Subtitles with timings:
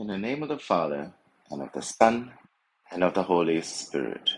[0.00, 1.12] In the name of the Father,
[1.52, 2.32] and of the Son,
[2.90, 4.30] and of the Holy Spirit.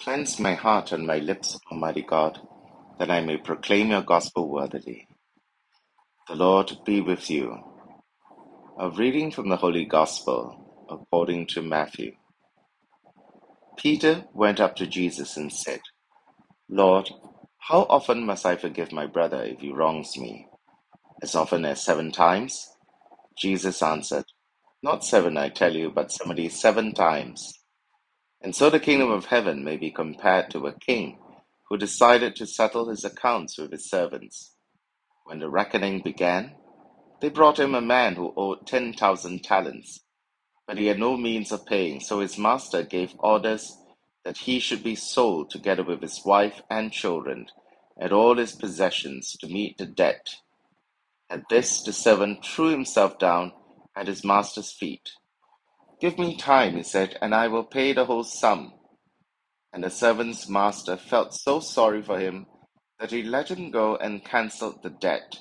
[0.00, 2.40] Cleanse my heart and my lips, Almighty God,
[2.98, 5.08] that I may proclaim your gospel worthily.
[6.28, 7.58] The Lord be with you.
[8.78, 12.12] A reading from the Holy Gospel according to Matthew.
[13.78, 15.80] Peter went up to Jesus and said,
[16.68, 17.10] Lord,
[17.58, 20.48] how often must I forgive my brother if he wrongs me?
[21.22, 22.68] As often as seven times?
[23.38, 24.26] Jesus answered,
[24.82, 27.54] Not seven, I tell you, but seventy seven times.
[28.42, 31.18] And so the kingdom of heaven may be compared to a king
[31.68, 34.54] who decided to settle his accounts with his servants.
[35.24, 36.54] When the reckoning began,
[37.20, 40.00] they brought him a man who owed ten thousand talents,
[40.66, 43.76] but he had no means of paying, so his master gave orders
[44.24, 47.46] that he should be sold together with his wife and children
[47.98, 50.28] and all his possessions to meet the debt.
[51.32, 53.52] At this the servant threw himself down
[53.96, 55.12] at his master's feet.
[55.98, 58.74] Give me time, he said, and I will pay the whole sum.
[59.72, 62.44] And the servant's master felt so sorry for him
[63.00, 65.38] that he let him go and cancelled the debt.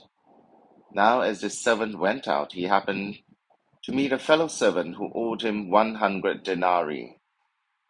[0.94, 3.18] Now, as the servant went out, he happened
[3.84, 7.18] to meet a fellow servant who owed him one hundred denarii.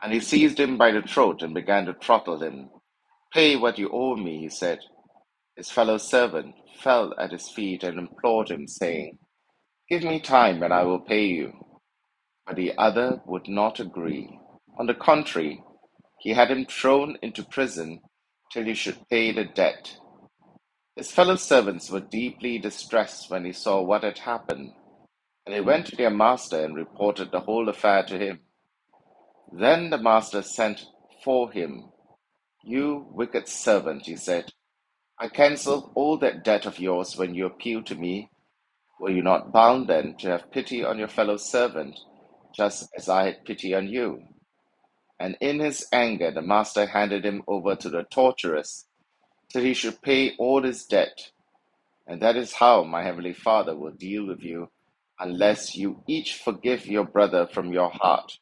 [0.02, 2.72] And he seized him by the throat and began to throttle him.
[3.32, 4.80] Pay what you owe me, he said.
[5.56, 9.20] His fellow servant fell at his feet and implored him, saying,
[9.90, 11.54] Give me time, and I will pay you.
[12.48, 14.40] But the other would not agree.
[14.80, 15.64] On the contrary,
[16.20, 18.02] he had him thrown into prison
[18.52, 19.98] till he should pay the debt.
[20.96, 24.74] His fellow servants were deeply distressed when they saw what had happened,
[25.46, 28.40] and they went to their master and reported the whole affair to him.
[29.52, 30.86] Then the master sent
[31.24, 31.92] for him.
[32.64, 34.52] You wicked servant, he said,
[35.22, 38.32] I cancelled all that debt of yours when you appealed to me.
[39.00, 42.00] Were you not bound then to have pity on your fellow servant,
[42.56, 44.24] just as I had pity on you?
[45.20, 48.88] And in his anger, the master handed him over to the torturers
[49.50, 51.30] till he should pay all his debt.
[52.08, 54.72] And that is how my heavenly Father will deal with you
[55.20, 58.40] unless you each forgive your brother from your heart.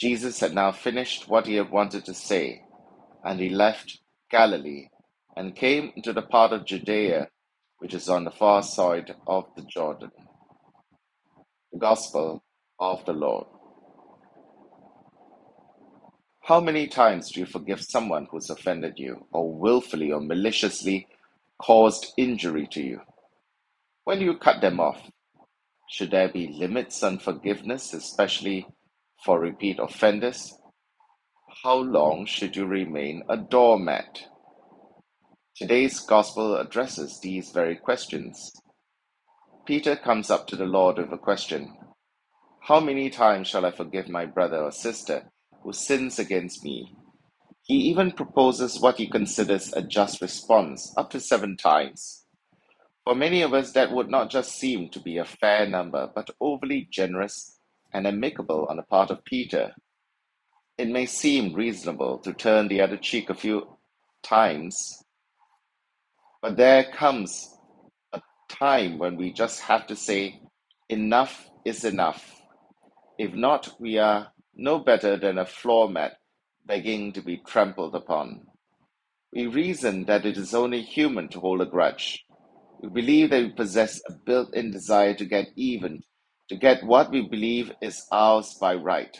[0.00, 2.64] Jesus had now finished what he had wanted to say,
[3.24, 4.00] and he left
[4.32, 4.88] Galilee
[5.36, 7.28] and came into the part of Judea
[7.84, 10.10] which is on the far side of the Jordan.
[11.70, 12.42] The Gospel
[12.78, 13.46] of the Lord.
[16.42, 21.08] How many times do you forgive someone who's offended you, or willfully or maliciously
[21.58, 23.00] caused injury to you?
[24.04, 25.10] When do you cut them off?
[25.90, 28.66] Should there be limits on forgiveness, especially
[29.24, 30.56] for repeat offenders?
[31.62, 34.20] How long should you remain a doormat?
[35.56, 38.52] Today's Gospel addresses these very questions.
[39.66, 41.76] Peter comes up to the Lord with a question
[42.62, 45.30] How many times shall I forgive my brother or sister
[45.62, 46.94] who sins against me.
[47.62, 52.26] He even proposes what he considers a just response, up to seven times.
[53.04, 56.30] For many of us, that would not just seem to be a fair number, but
[56.40, 57.58] overly generous
[57.92, 59.74] and amicable on the part of Peter.
[60.78, 63.78] It may seem reasonable to turn the other cheek a few
[64.24, 65.03] times,
[66.44, 67.56] but there comes
[68.12, 70.42] a time when we just have to say,
[70.90, 72.38] enough is enough.
[73.18, 76.18] If not, we are no better than a floor mat
[76.66, 78.42] begging to be trampled upon.
[79.32, 82.22] We reason that it is only human to hold a grudge.
[82.82, 86.02] We believe that we possess a built in desire to get even,
[86.50, 89.16] to get what we believe is ours by right.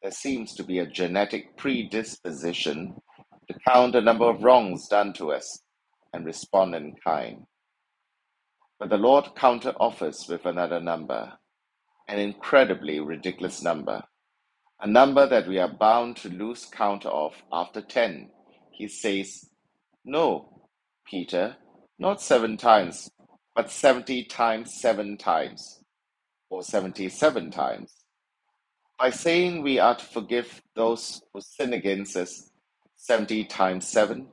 [0.00, 2.94] There seems to be a genetic predisposition
[3.48, 5.64] to count the number of wrongs done to us
[6.16, 7.44] and respond in kind.
[8.80, 11.34] But the Lord counter offers with another number,
[12.08, 14.02] an incredibly ridiculous number.
[14.80, 18.30] A number that we are bound to lose count of after ten.
[18.72, 19.48] He says,
[20.04, 20.68] No,
[21.06, 21.56] Peter,
[21.98, 23.10] not seven times,
[23.54, 25.80] but seventy times seven times,
[26.50, 27.94] or seventy seven times.
[28.98, 32.50] By saying we are to forgive those who sin against us
[32.96, 34.28] seventy times seven,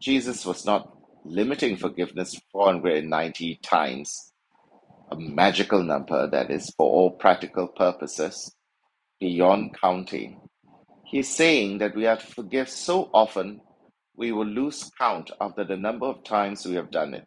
[0.00, 0.95] Jesus was not
[1.28, 4.32] limiting forgiveness 490 times,
[5.10, 8.54] a magical number that is for all practical purposes
[9.20, 10.40] beyond counting.
[11.04, 13.60] He's saying that we are to forgive so often
[14.16, 17.26] we will lose count after the number of times we have done it.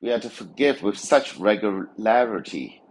[0.00, 2.82] We are to forgive with such regularity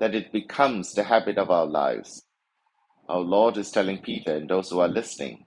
[0.00, 2.22] that it becomes the habit of our lives.
[3.08, 5.44] Our Lord is telling Peter and those who are listening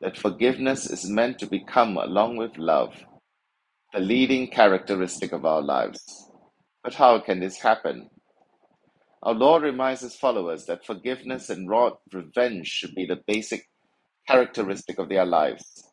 [0.00, 2.94] that forgiveness is meant to become, along with love,
[3.92, 6.30] the leading characteristic of our lives.
[6.84, 8.10] But how can this happen?
[9.22, 13.68] Our Lord reminds his followers that forgiveness and not revenge should be the basic
[14.28, 15.84] characteristic of their lives.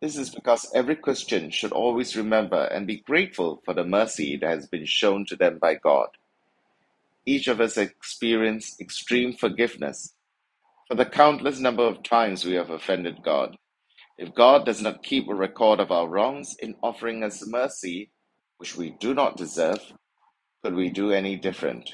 [0.00, 4.50] This is because every Christian should always remember and be grateful for the mercy that
[4.50, 6.08] has been shown to them by God.
[7.26, 10.14] Each of us experience extreme forgiveness
[10.88, 13.56] for the countless number of times we have offended God.
[14.18, 18.10] If God does not keep a record of our wrongs in offering us mercy,
[18.56, 19.92] which we do not deserve,
[20.64, 21.90] could we do any different?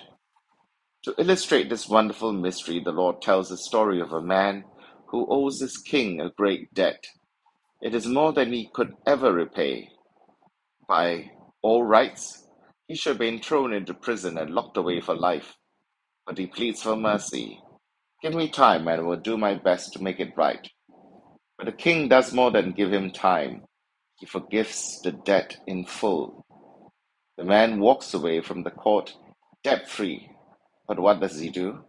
[1.04, 4.64] To illustrate this wonderful mystery, the Lord tells the story of a man
[5.08, 7.04] who owes his king a great debt.
[7.80, 9.88] It is more than he could ever repay.
[10.88, 12.46] By all rights,
[12.86, 15.56] he should have been thrown into prison and locked away for life.
[16.24, 17.60] But he pleads for mercy.
[18.22, 20.68] Give me time and I will do my best to make it right.
[21.58, 23.64] But the king does more than give him time.
[24.18, 26.44] He forgives the debt in full.
[27.36, 29.16] The man walks away from the court
[29.62, 30.30] debt free.
[30.86, 31.84] But what does he do?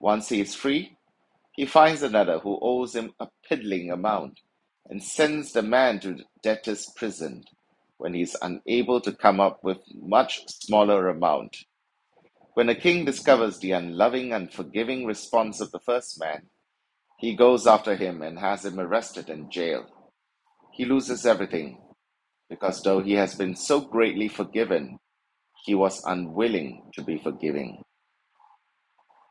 [0.00, 0.96] Once he is free,
[1.52, 4.40] he finds another who owes him a piddling amount
[4.88, 7.44] and sends the man to the debtor's prison
[7.98, 11.56] when he is unable to come up with much smaller amount.
[12.54, 16.46] When the king discovers the unloving, unforgiving response of the first man,
[17.18, 19.86] he goes after him and has him arrested and jailed.
[20.72, 21.78] He loses everything
[22.48, 24.98] because though he has been so greatly forgiven,
[25.64, 27.82] he was unwilling to be forgiving.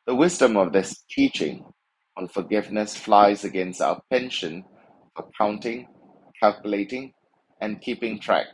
[0.05, 1.65] The wisdom of this teaching
[2.17, 4.65] on forgiveness flies against our penchant
[5.15, 5.87] for counting,
[6.41, 7.13] calculating,
[7.61, 8.47] and keeping track.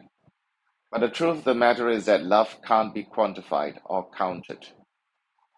[0.91, 4.67] But the truth of the matter is that love can't be quantified or counted.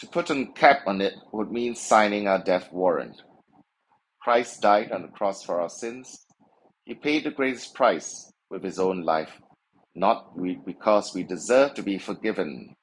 [0.02, 3.22] To put a cap on it would mean signing our death warrant.
[4.24, 6.25] Christ died on the cross for our sins.
[6.86, 9.42] He paid the greatest price with his own life,
[9.96, 12.75] not because we deserve to be forgiven.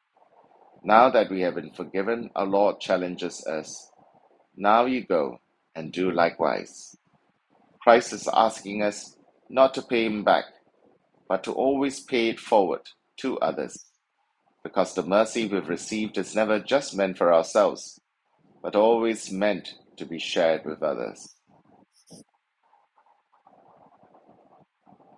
[0.84, 3.90] Now that we have been forgiven, our Lord challenges us.
[4.54, 5.38] Now you go
[5.74, 6.94] and do likewise.
[7.82, 9.16] Christ is asking us
[9.48, 10.44] not to pay him back,
[11.26, 12.82] but to always pay it forward
[13.20, 13.86] to others,
[14.62, 17.98] because the mercy we've received is never just meant for ourselves,
[18.62, 21.36] but always meant to be shared with others.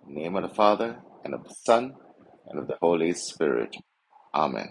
[0.07, 1.93] Name of the Father, and of the Son,
[2.47, 3.75] and of the Holy Spirit.
[4.35, 4.69] Amen.